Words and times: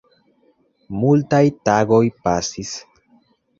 Multaj 1.01 1.43
tagoj 1.71 2.01
pasis. 2.25 2.75